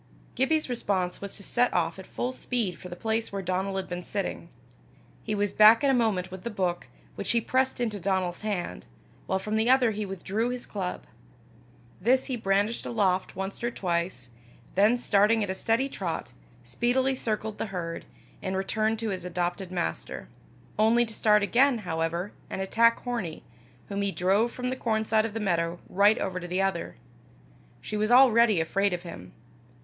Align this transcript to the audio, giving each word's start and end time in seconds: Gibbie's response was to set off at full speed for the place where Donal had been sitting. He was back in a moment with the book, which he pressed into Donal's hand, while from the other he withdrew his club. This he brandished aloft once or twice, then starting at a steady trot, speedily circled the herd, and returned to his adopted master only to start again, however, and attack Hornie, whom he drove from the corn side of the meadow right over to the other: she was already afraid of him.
Gibbie's 0.33 0.67
response 0.67 1.21
was 1.21 1.35
to 1.37 1.43
set 1.43 1.71
off 1.75 1.99
at 1.99 2.07
full 2.07 2.31
speed 2.33 2.79
for 2.79 2.89
the 2.89 2.95
place 2.95 3.31
where 3.31 3.43
Donal 3.43 3.75
had 3.77 3.87
been 3.87 4.01
sitting. 4.01 4.49
He 5.21 5.35
was 5.35 5.53
back 5.53 5.83
in 5.83 5.91
a 5.91 5.93
moment 5.93 6.31
with 6.31 6.43
the 6.43 6.49
book, 6.49 6.87
which 7.13 7.29
he 7.33 7.39
pressed 7.39 7.79
into 7.79 7.99
Donal's 7.99 8.41
hand, 8.41 8.87
while 9.27 9.37
from 9.37 9.57
the 9.57 9.69
other 9.69 9.91
he 9.91 10.07
withdrew 10.07 10.49
his 10.49 10.65
club. 10.65 11.03
This 12.01 12.25
he 12.25 12.35
brandished 12.35 12.83
aloft 12.83 13.35
once 13.35 13.63
or 13.63 13.69
twice, 13.69 14.31
then 14.73 14.97
starting 14.97 15.43
at 15.43 15.51
a 15.51 15.53
steady 15.53 15.87
trot, 15.87 16.31
speedily 16.63 17.13
circled 17.15 17.59
the 17.59 17.67
herd, 17.67 18.05
and 18.41 18.57
returned 18.57 18.97
to 19.01 19.09
his 19.09 19.23
adopted 19.23 19.71
master 19.71 20.29
only 20.79 21.05
to 21.05 21.13
start 21.13 21.43
again, 21.43 21.77
however, 21.77 22.31
and 22.49 22.59
attack 22.59 23.03
Hornie, 23.03 23.43
whom 23.89 24.01
he 24.01 24.11
drove 24.11 24.51
from 24.51 24.71
the 24.71 24.75
corn 24.75 25.05
side 25.05 25.25
of 25.27 25.35
the 25.35 25.39
meadow 25.39 25.77
right 25.87 26.17
over 26.17 26.39
to 26.39 26.47
the 26.47 26.59
other: 26.59 26.95
she 27.81 27.95
was 27.95 28.09
already 28.09 28.59
afraid 28.59 28.93
of 28.93 29.03
him. 29.03 29.33